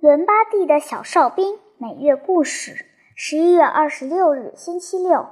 [0.00, 5.26] 伦巴第的小哨兵每月故事，十一月二十六日，星期六。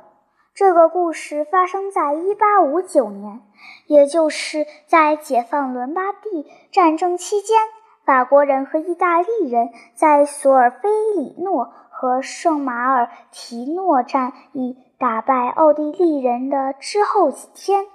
[0.55, 3.43] 这个故事发生在一八五九年，
[3.87, 7.57] 也就是在解放伦巴第战争期间。
[8.05, 17.87] 法国人和意大利人在索尔菲里诺和圣马尔提诺战役打败奥地利人的之后几天，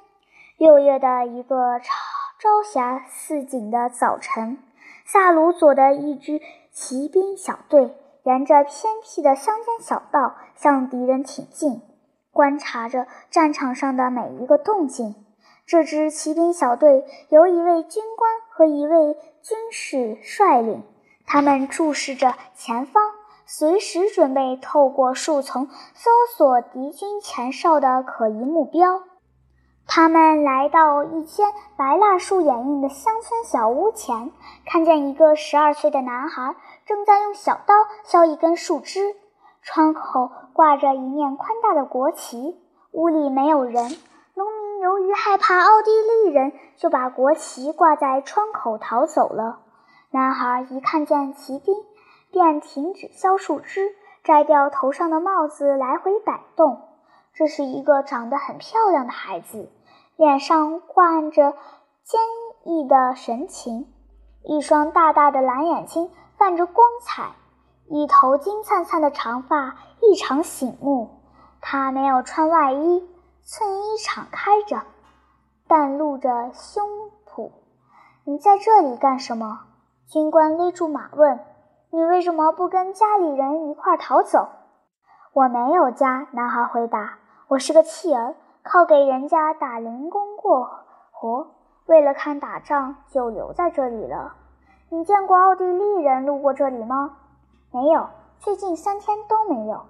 [0.55, 1.79] 六月的一个
[2.39, 4.57] 朝霞似锦的早晨，
[5.03, 6.39] 萨鲁佐的一支。
[6.83, 11.79] 骑兵小队沿着偏僻的乡间小道向敌人挺进，
[12.31, 15.13] 观察着战场上的每一个动静。
[15.67, 19.13] 这支骑兵小队由一位军官和一位
[19.43, 20.81] 军士率领，
[21.27, 23.03] 他们注视着前方，
[23.45, 29.03] 随时准备透过树丛搜索敌军前哨的可疑目标。
[29.93, 34.31] 他们来到一间白蜡树掩映的乡村小屋前，
[34.65, 37.73] 看见一个十二岁的男孩正在用小刀
[38.05, 39.13] 削一根树枝。
[39.61, 42.57] 窗口挂着一面宽大的国旗，
[42.93, 43.91] 屋里没有人。
[44.33, 49.59] 农民由于害怕奥地利人，就把国旗挂在窗口逃走了。
[50.11, 51.75] 男孩一看见骑兵，
[52.31, 53.93] 便停止削树枝，
[54.23, 56.79] 摘掉头上的帽子，来回摆动。
[57.33, 59.69] 这是一个长得很漂亮的孩子。
[60.21, 61.55] 脸上挂着
[62.03, 62.21] 坚
[62.63, 63.91] 毅的神情，
[64.43, 67.31] 一双大大的蓝眼睛泛着光彩，
[67.87, 71.09] 一头金灿灿的长发异常醒目。
[71.59, 73.09] 他没有穿外衣，
[73.43, 74.83] 衬衣敞开着，
[75.67, 76.87] 但露着胸
[77.25, 77.49] 脯。
[78.23, 79.61] 你在这里干什么？
[80.07, 81.39] 军官勒住马问
[81.89, 84.49] ：“你为什么不跟家里人一块逃走？”
[85.33, 87.17] 我没有家，男孩回答
[87.49, 90.69] ：“我是个弃儿。”靠给人家打零工过
[91.11, 91.47] 活，
[91.87, 94.35] 为了看打仗就留在这里了。
[94.89, 97.17] 你见过奥地利人路过这里吗？
[97.71, 98.09] 没有，
[98.39, 99.85] 最近三天都没有。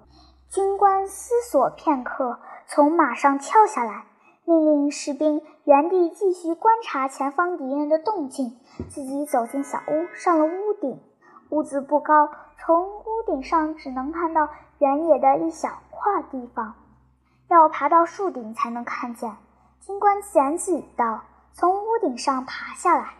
[0.48, 4.04] 军官思索片刻，从马上跳下来，
[4.44, 8.58] 命令士兵原地继续观察前方敌人的动静，
[8.88, 11.00] 自己走进小屋，上了屋顶。
[11.50, 14.48] 屋子不高，从屋顶上只能看到
[14.78, 16.74] 原野的一小块地方。
[17.52, 19.36] 要爬到树顶才能看见。
[19.80, 21.20] 军官自言自语道
[21.52, 23.14] ：“从屋顶上爬下来。”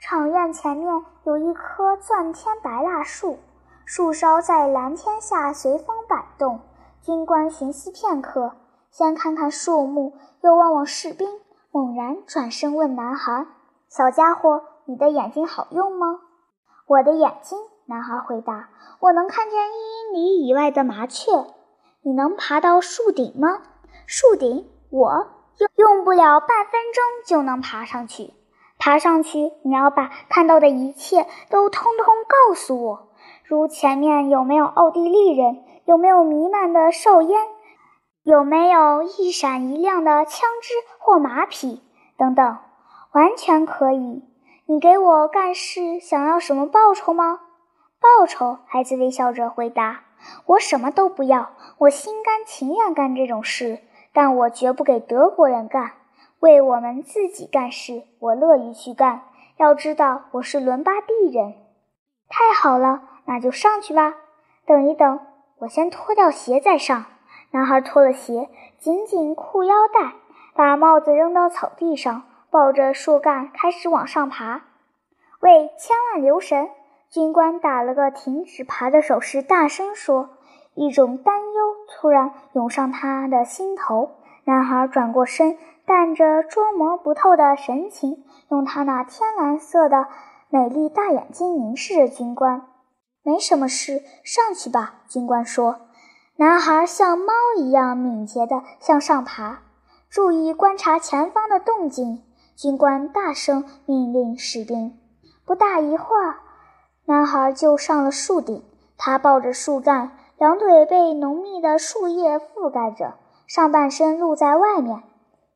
[0.00, 3.38] 场院前面有一棵钻天白蜡树，
[3.84, 6.60] 树梢在蓝天下随风摆动。
[7.00, 8.56] 军官寻思片刻，
[8.90, 11.28] 先看看树木，又望望士兵，
[11.70, 13.46] 猛然转身问男孩
[13.88, 16.18] ：“小家伙，你的眼睛好用吗
[16.88, 18.70] ？”“我的眼睛。”男孩回答
[19.00, 21.30] ，“我能看见一英里以外的麻雀。”
[22.06, 23.62] 你能爬到树顶吗？
[24.06, 25.26] 树顶，我
[25.58, 28.34] 用用不了半分钟就能爬上去。
[28.78, 33.08] 爬上去，你要把看到的一切都通通告诉我，
[33.44, 37.40] 如前面有没有奥地利人，有没有弥漫的硝烟，
[38.22, 41.82] 有没有一闪一亮的枪支或马匹
[42.18, 42.58] 等等，
[43.12, 44.22] 完全可以。
[44.66, 47.40] 你给我干事想要什么报酬吗？
[47.98, 48.58] 报酬？
[48.66, 50.03] 孩子微笑着回答。
[50.46, 53.80] 我什么都不要，我心甘情愿干这种事，
[54.12, 55.92] 但我绝不给德国人干。
[56.40, 59.22] 为我们自己干事，我乐于去干。
[59.56, 61.54] 要知道，我是伦巴第人。
[62.28, 64.14] 太好了，那就上去吧。
[64.66, 65.20] 等一等，
[65.60, 67.06] 我先脱掉鞋再上。
[67.52, 68.48] 男孩脱了鞋，
[68.78, 70.14] 紧紧裤腰带，
[70.54, 74.62] 把帽子扔到草地上，抱着树干开始往上爬。
[75.40, 76.68] 喂，千万留神！
[77.14, 80.30] 军官打了个停止爬的手势，大声说
[80.74, 90.08] ：“一种担忧突然涌上他的心头。”男孩转过身，带着捉摸不透的神情，用他那天蓝色的
[90.50, 92.66] 美丽大眼睛凝视着军官。
[93.22, 95.76] “没什么事，上去吧。”军官说。
[96.38, 99.60] 男孩像猫一样敏捷地向上爬，
[100.10, 102.24] 注意观察前方的动静。
[102.56, 104.98] 军官大声命令士兵。
[105.46, 106.40] 不大一会儿。
[107.06, 108.64] 男孩就上了树顶，
[108.96, 113.14] 他抱着树干，两腿被浓密的树叶覆盖着，
[113.46, 115.02] 上半身露在外面。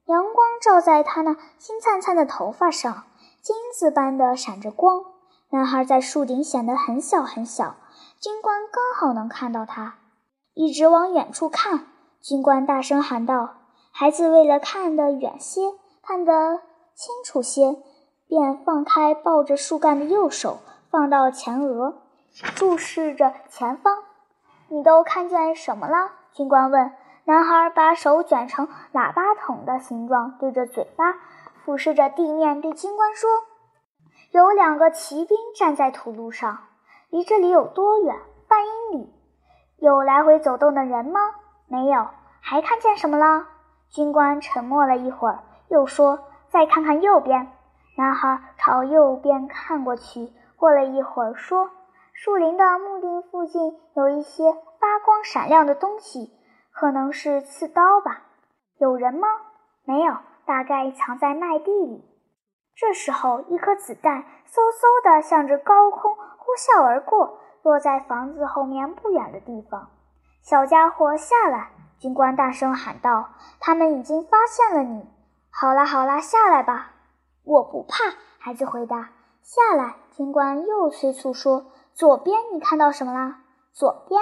[0.05, 3.05] 阳光照在他那金灿灿的头发上，
[3.41, 5.05] 金子般的闪着光。
[5.51, 7.77] 男孩在树顶显得很小很小，
[8.21, 9.95] 军官刚好能看到他。
[10.53, 11.87] 一直往远处看，
[12.21, 13.55] 军官大声喊道
[13.91, 15.73] ：“孩子，为了看得远些，
[16.03, 16.61] 看得
[16.95, 17.77] 清楚些，
[18.27, 20.59] 便放开抱着树干的右手。”
[20.99, 21.95] 放到前额，
[22.57, 24.03] 注视着前方。
[24.67, 26.11] 你都看见什么了？
[26.33, 26.91] 军官问。
[27.23, 31.15] 男孩把手卷成喇叭筒的形状，对着嘴巴，
[31.65, 33.31] 俯视着地面，对军官说
[34.35, 36.59] ：“有两个骑兵站在土路上。”
[37.11, 38.17] 离这里有多远？
[38.49, 39.15] 半英里。
[39.77, 41.21] 有来回走动的人吗？
[41.69, 42.09] 没有。
[42.41, 43.47] 还看见什么了？
[43.89, 46.19] 军官沉默了一会儿，又说
[46.51, 47.53] ：“再看看右边。”
[47.97, 51.71] 男孩朝右边看过去，过了一会儿说
[52.13, 56.33] ：“树林的墓地附近有一些发光闪亮的东西，
[56.73, 58.23] 可能是刺刀吧。
[58.79, 59.29] 有人吗？
[59.85, 62.05] 没有，大概藏在麦地里。”
[62.77, 69.91] 这时候，一颗子弹嗖嗖地向着高空呼啸而过，落在房子后面不远的地方。
[70.43, 71.71] 小家伙，下来！
[71.99, 75.09] 军官大声喊道：“他们已经发现了你。”
[75.51, 76.93] 好啦好啦，下来吧。
[77.45, 78.05] 我不怕。
[78.39, 79.09] 孩子回答
[79.49, 83.41] ：“下来。”军官又催促说：“左边，你看到什么啦？”
[83.73, 84.21] 左边，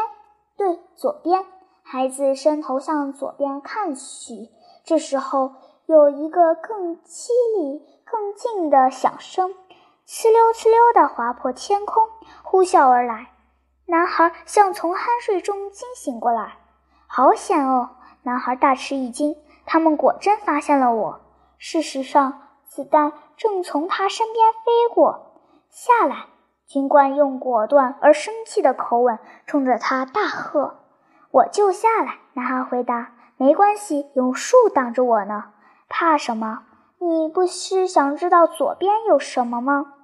[0.57, 1.45] 对，左边。
[1.83, 4.51] 孩子伸头向左边看去，
[4.85, 5.55] 这时候
[5.87, 9.55] 有一个更凄厉、更近的响声，
[10.07, 12.05] 哧溜哧溜地划破天空，
[12.43, 13.33] 呼啸而来。
[13.87, 16.59] 男孩像从酣睡中惊醒过来。
[17.07, 17.91] 好险哦！
[18.23, 21.21] 男孩大吃一惊，他们果真发现了我。
[21.57, 22.46] 事实上，
[22.77, 25.33] 子弹正从他身边飞过。
[25.71, 26.27] 下来！
[26.67, 30.81] 军官用果断而生气的口吻冲着他大喝
[31.33, 35.45] ：“我就下来。”男孩回答：“没关系，有树挡着我呢，
[35.89, 36.65] 怕什么？
[36.99, 39.95] 你不是想知道左边有什么吗？”“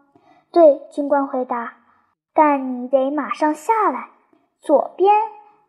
[0.51, 1.75] 对。”军官回答
[2.33, 4.09] ，“但你得马上下来。”
[4.63, 5.13] 左边。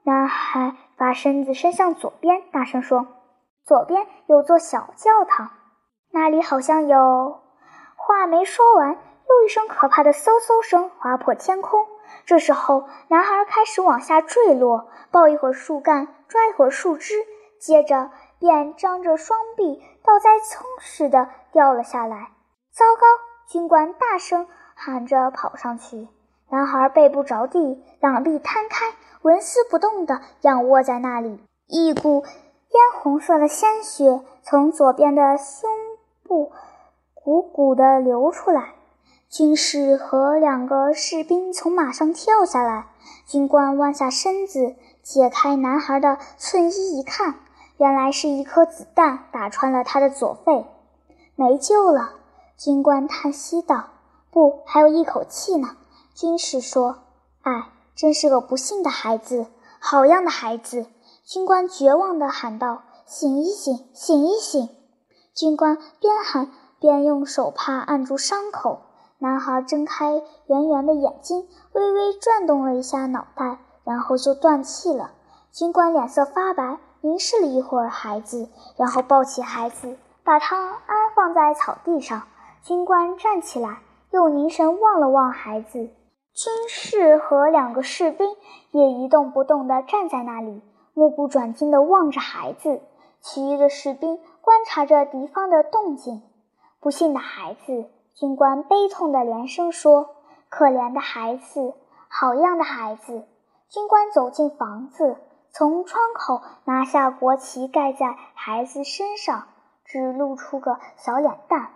[0.06, 3.08] 男孩把身子伸向左边，大声说
[3.66, 5.50] ：“左边有座小教堂，
[6.14, 7.42] 那里好像有……”
[7.98, 11.88] 话没说完，又一声可怕的嗖嗖声划破天空。
[12.26, 17.16] 这时候，男孩开始往下坠落，抱一会儿树干，抓一会儿树枝，
[17.60, 22.30] 接着便张着双臂，倒栽葱似的掉了下来。
[22.72, 23.08] 糟糕！
[23.48, 26.08] 军官大声喊着跑上去。
[26.50, 31.42] 男孩背部着地，两臂摊开，纹丝不动地仰卧在那里。
[31.68, 35.70] 一股嫣红色的鲜血从左边的胸
[36.24, 36.52] 部
[37.16, 38.74] 汩汩地流出来。
[39.30, 42.88] 军士和两个士兵从马上跳下来。
[43.26, 47.36] 军官弯下身子，解开男孩的衬衣，一看，
[47.78, 50.66] 原来是一颗子弹打穿了他的左肺，
[51.36, 52.12] 没救了。
[52.58, 53.86] 军官叹息道
[54.30, 55.76] ：“不，还有一口气呢。”
[56.14, 57.00] 军士说
[57.42, 59.48] ：“哎，真是个不幸的孩子，
[59.80, 60.86] 好样的孩子！”
[61.26, 64.70] 军官绝望地喊道：“醒一醒，醒一醒！”
[65.34, 68.82] 军官边喊边用手帕按住伤口。
[69.18, 75.12] 男孩睁开圆圆的眼睛，微微转动了一下脑袋，然后就断气了。
[75.52, 82.24] 军官脸色发白，凝视了一会儿孩子，然后抱起孩子，把他安放在草地上。
[82.64, 83.80] 军官站起来，
[84.12, 85.80] 又凝神望了望孩子。
[85.80, 88.28] 军士和两个士兵
[88.72, 90.62] 也一动不动地站在那里，
[90.94, 92.82] 目不转睛地望着孩子。
[93.22, 96.22] 其余的士兵观察着敌方的动静。
[96.82, 100.18] 不幸的孩子，军官悲痛地连声说
[100.52, 101.74] ：“可怜的孩子，
[102.10, 103.26] 好样的孩子！”
[103.72, 105.16] 军官走进房子，
[105.50, 109.48] 从窗口拿下国旗，盖在孩子身上，
[109.86, 111.70] 只露出个小脸蛋。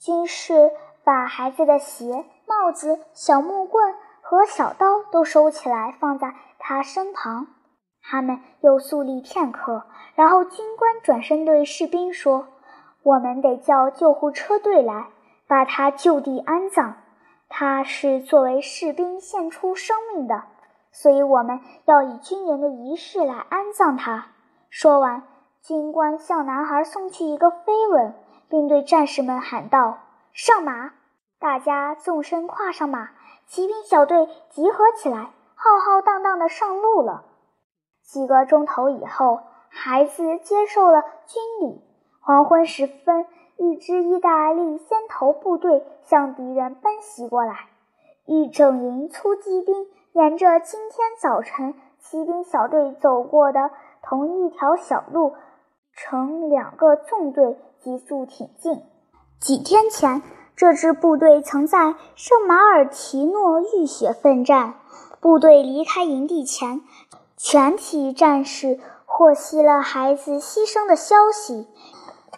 [0.00, 0.72] 军士
[1.04, 2.26] 把孩子的鞋。
[2.44, 7.46] 帽子、小木棍和小刀都收起来，放在他身旁。
[8.02, 12.48] 他们又肃立片刻，然后军官转身对士兵说
[13.02, 15.08] ：“我们得叫救护车队来，
[15.46, 16.96] 把他就地安葬。
[17.48, 20.44] 他是作为士兵献出生命的，
[20.90, 24.26] 所以我们要以军人的仪式来安葬他。”
[24.68, 25.22] 说完，
[25.62, 28.14] 军官向男孩送去一个飞吻，
[28.48, 29.98] 并对战士们喊道
[30.32, 30.92] ：“上马！”
[31.38, 33.10] 大家纵身跨上马，
[33.46, 37.24] 骑兵小队集合起来，浩浩荡荡地上路了。
[38.04, 41.80] 几个钟头以后，孩子接受了军礼。
[42.20, 47.68] 黄昏时分，一支意大利先头部队向敌人奔袭过来，
[48.26, 53.70] 一整营突击兵沿着今天早晨骑兵小队走过的
[54.02, 55.34] 同一条小路，
[55.94, 58.82] 成两个纵队急速挺进。
[59.40, 60.22] 几天前。
[60.54, 64.74] 这支部队曾在圣马尔提诺浴血奋战。
[65.18, 66.82] 部队离开营地前，
[67.44, 71.66] 全体战士获悉了孩子牺牲的消息。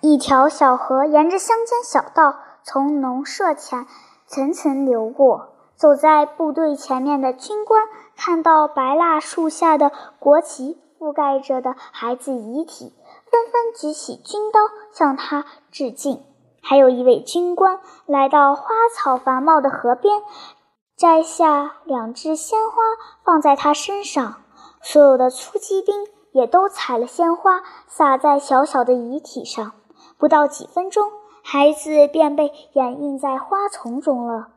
[0.01, 3.87] 一条小河沿着乡间小道从农舍前
[4.27, 5.51] 层层流过。
[5.77, 7.83] 走在部队前面的军官
[8.17, 12.95] 看到白蜡树下的国旗覆盖着的孩子遗体，
[13.31, 14.61] 纷纷举起军刀
[14.93, 16.25] 向他致敬。
[16.63, 20.23] 还有一位军官来到花草繁茂的河边，
[20.97, 22.77] 摘下两枝鲜花
[23.25, 24.37] 放在他身上，
[24.85, 29.73] 所有的粗骑兵也都采了鲜花撒在小小的遗体上。
[30.19, 31.11] 不到几分钟，
[31.43, 34.49] 孩子便被掩映在花丛中了。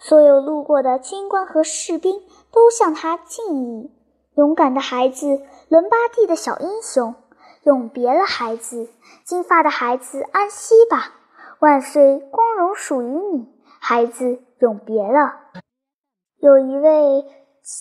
[0.00, 2.20] 所有路过的军官和士兵
[2.50, 3.90] 都向他敬意。
[4.34, 7.14] 勇敢的孩子，伦巴第的小英雄，
[7.62, 8.90] 永别了，孩子，
[9.24, 11.14] 金发的孩子，安息吧，
[11.60, 13.48] 万岁，光荣属于你，
[13.80, 15.34] 孩子，永别了。
[16.40, 17.24] 有一位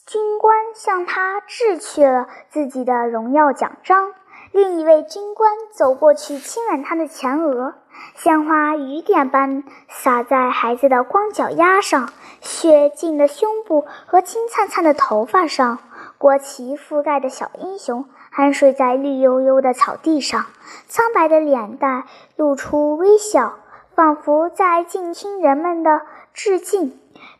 [0.05, 4.11] 军官向他掷去了自己的荣耀奖章。
[4.51, 7.75] 另一位军官走过去亲吻他的前额，
[8.13, 12.09] 鲜花雨点般洒在孩子的光脚丫上，
[12.41, 15.79] 血浸的胸部和金灿灿的头发上。
[16.17, 20.47] 国旗覆盖的小英雄酣睡在绿油油的草地上，
[20.87, 22.03] 苍白的脸蛋
[22.35, 23.55] 露出微笑，
[23.95, 26.01] 仿佛在静听人们的
[26.33, 26.99] 致敬，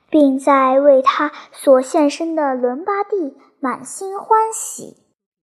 [0.10, 5.07] 并在为他所献身的伦巴第满心欢喜。